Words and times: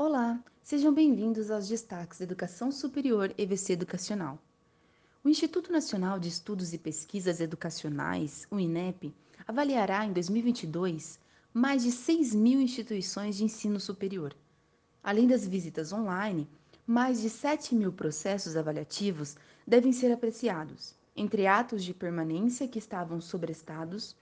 Olá, 0.00 0.38
sejam 0.62 0.94
bem-vindos 0.94 1.50
aos 1.50 1.66
destaques 1.66 2.18
da 2.18 2.24
Educação 2.24 2.70
Superior 2.70 3.34
EVC 3.36 3.72
Educacional. 3.72 4.38
O 5.24 5.28
Instituto 5.28 5.72
Nacional 5.72 6.20
de 6.20 6.28
Estudos 6.28 6.72
e 6.72 6.78
Pesquisas 6.78 7.40
Educacionais, 7.40 8.46
o 8.48 8.60
INEP, 8.60 9.12
avaliará 9.44 10.06
em 10.06 10.12
2022 10.12 11.18
mais 11.52 11.82
de 11.82 11.90
6 11.90 12.32
mil 12.32 12.60
instituições 12.60 13.38
de 13.38 13.42
ensino 13.42 13.80
superior. 13.80 14.36
Além 15.02 15.26
das 15.26 15.44
visitas 15.44 15.92
online, 15.92 16.48
mais 16.86 17.20
de 17.20 17.28
7 17.28 17.74
mil 17.74 17.92
processos 17.92 18.56
avaliativos 18.56 19.36
devem 19.66 19.92
ser 19.92 20.12
apreciados, 20.12 20.94
entre 21.16 21.48
atos 21.48 21.82
de 21.82 21.92
permanência 21.92 22.68
que 22.68 22.78
estavam 22.78 23.20
sobrestados, 23.20 24.14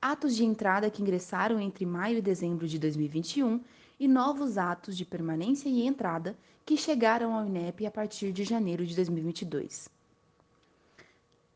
atos 0.00 0.36
de 0.36 0.44
entrada 0.44 0.88
que 0.88 1.02
ingressaram 1.02 1.58
entre 1.58 1.84
maio 1.84 2.18
e 2.18 2.22
dezembro 2.22 2.68
de 2.68 2.78
2021 2.78 3.60
e 3.98 4.08
novos 4.08 4.58
atos 4.58 4.96
de 4.96 5.04
permanência 5.04 5.68
e 5.68 5.86
entrada 5.86 6.36
que 6.64 6.76
chegaram 6.76 7.34
ao 7.34 7.46
INEP 7.46 7.86
a 7.86 7.90
partir 7.90 8.32
de 8.32 8.44
janeiro 8.44 8.84
de 8.86 8.94
2022. 8.96 9.88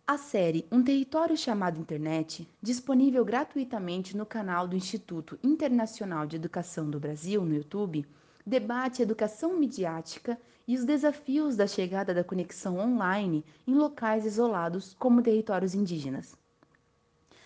A 0.06 0.16
série 0.16 0.66
Um 0.72 0.82
Território 0.82 1.36
Chamado 1.36 1.78
Internet, 1.78 2.48
disponível 2.62 3.24
gratuitamente 3.24 4.16
no 4.16 4.24
canal 4.24 4.66
do 4.66 4.74
Instituto 4.74 5.38
Internacional 5.42 6.26
de 6.26 6.36
Educação 6.36 6.88
do 6.88 6.98
Brasil 6.98 7.44
no 7.44 7.54
YouTube, 7.54 8.06
debate 8.46 9.02
a 9.02 9.04
educação 9.04 9.58
midiática 9.58 10.40
e 10.66 10.74
os 10.74 10.84
desafios 10.84 11.56
da 11.56 11.66
chegada 11.66 12.14
da 12.14 12.24
conexão 12.24 12.78
online 12.78 13.44
em 13.66 13.74
locais 13.74 14.24
isolados 14.24 14.96
como 14.98 15.22
territórios 15.22 15.74
indígenas. 15.74 16.34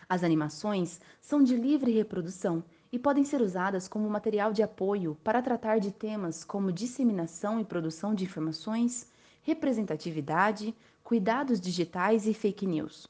As 0.08 0.22
animações 0.22 1.00
são 1.20 1.42
de 1.42 1.56
livre 1.56 1.90
reprodução 1.90 2.62
e 2.92 2.98
podem 2.98 3.24
ser 3.24 3.40
usadas 3.40 3.88
como 3.88 4.08
material 4.10 4.52
de 4.52 4.62
apoio 4.62 5.16
para 5.24 5.40
tratar 5.40 5.80
de 5.80 5.90
temas 5.90 6.44
como 6.44 6.70
disseminação 6.70 7.58
e 7.58 7.64
produção 7.64 8.14
de 8.14 8.24
informações, 8.24 9.10
representatividade, 9.42 10.74
cuidados 11.02 11.58
digitais 11.58 12.26
e 12.26 12.34
fake 12.34 12.66
news. 12.66 13.08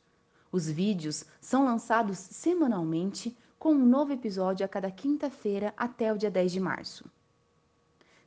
Os 0.53 0.71
vídeos 0.71 1.25
são 1.41 1.65
lançados 1.65 2.17
semanalmente, 2.19 3.37
com 3.59 3.73
um 3.73 3.85
novo 3.85 4.13
episódio 4.13 4.65
a 4.65 4.69
cada 4.69 4.91
quinta-feira 4.91 5.75
até 5.77 6.13
o 6.13 6.19
dia 6.19 6.31
10 6.31 6.53
de 6.53 6.61
março. 6.61 7.05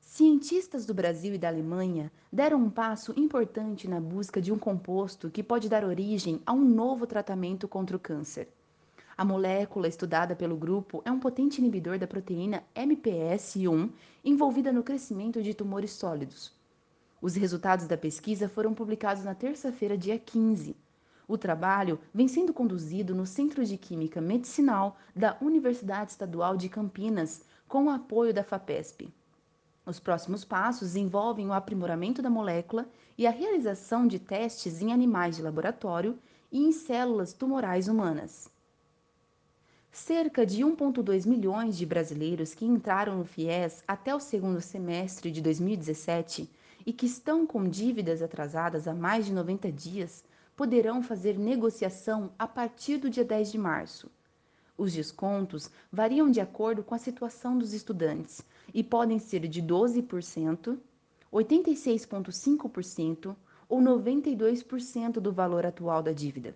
Cientistas 0.01 0.85
do 0.85 0.93
Brasil 0.93 1.33
e 1.35 1.37
da 1.37 1.49
Alemanha 1.49 2.11
deram 2.31 2.57
um 2.63 2.69
passo 2.69 3.13
importante 3.17 3.87
na 3.87 3.99
busca 3.99 4.41
de 4.41 4.51
um 4.51 4.57
composto 4.57 5.29
que 5.29 5.43
pode 5.43 5.67
dar 5.67 5.83
origem 5.83 6.41
a 6.45 6.53
um 6.53 6.63
novo 6.63 7.05
tratamento 7.05 7.67
contra 7.67 7.97
o 7.97 7.99
câncer. 7.99 8.47
A 9.17 9.23
molécula 9.23 9.87
estudada 9.87 10.35
pelo 10.35 10.57
grupo 10.57 11.01
é 11.05 11.11
um 11.11 11.21
potente 11.21 11.59
inibidor 11.59 11.97
da 11.97 12.05
proteína 12.05 12.63
MPS-1 12.75 13.89
envolvida 14.25 14.73
no 14.73 14.83
crescimento 14.83 15.41
de 15.41 15.53
tumores 15.53 15.91
sólidos. 15.91 16.51
Os 17.21 17.33
resultados 17.33 17.87
da 17.87 17.97
pesquisa 17.97 18.49
foram 18.49 18.73
publicados 18.73 19.23
na 19.23 19.33
terça-feira, 19.33 19.97
dia 19.97 20.19
15. 20.19 20.75
O 21.29 21.37
trabalho 21.37 21.97
vem 22.13 22.27
sendo 22.27 22.53
conduzido 22.53 23.15
no 23.15 23.25
Centro 23.25 23.63
de 23.63 23.77
Química 23.77 24.19
Medicinal 24.19 24.97
da 25.15 25.37
Universidade 25.41 26.11
Estadual 26.11 26.57
de 26.57 26.67
Campinas, 26.67 27.45
com 27.69 27.85
o 27.85 27.89
apoio 27.91 28.33
da 28.33 28.43
FAPESP. 28.43 29.13
Os 29.85 29.97
próximos 29.97 30.43
passos 30.43 30.93
envolvem 30.93 31.47
o 31.47 31.53
aprimoramento 31.53 32.21
da 32.21 32.29
molécula 32.29 32.85
e 33.17 33.25
a 33.25 33.31
realização 33.31 34.05
de 34.05 34.19
testes 34.19 34.81
em 34.81 34.91
animais 34.91 35.37
de 35.37 35.41
laboratório 35.41 36.19
e 36.51 36.65
em 36.65 36.73
células 36.73 37.31
tumorais 37.31 37.87
humanas. 37.87 38.53
Cerca 39.95 40.45
de 40.45 40.61
1,2 40.61 41.25
milhões 41.25 41.75
de 41.77 41.85
brasileiros 41.85 42.53
que 42.53 42.65
entraram 42.65 43.17
no 43.17 43.23
FIES 43.23 43.81
até 43.87 44.13
o 44.13 44.19
segundo 44.19 44.59
semestre 44.59 45.31
de 45.31 45.41
2017 45.41 46.51
e 46.85 46.91
que 46.91 47.05
estão 47.05 47.47
com 47.47 47.63
dívidas 47.63 48.21
atrasadas 48.21 48.89
há 48.89 48.93
mais 48.93 49.25
de 49.25 49.31
90 49.31 49.71
dias 49.71 50.25
poderão 50.53 51.01
fazer 51.01 51.39
negociação 51.39 52.29
a 52.37 52.45
partir 52.45 52.97
do 52.97 53.09
dia 53.09 53.23
10 53.23 53.53
de 53.53 53.57
março. 53.57 54.11
Os 54.77 54.91
descontos 54.91 55.71
variam 55.89 56.29
de 56.29 56.41
acordo 56.41 56.83
com 56.83 56.93
a 56.93 56.99
situação 56.99 57.57
dos 57.57 57.73
estudantes 57.73 58.41
e 58.73 58.83
podem 58.83 59.17
ser 59.17 59.47
de 59.47 59.63
12%, 59.63 60.77
86,5% 61.31 63.33
ou 63.69 63.79
92% 63.79 65.21
do 65.21 65.31
valor 65.31 65.65
atual 65.65 66.03
da 66.03 66.11
dívida. 66.11 66.53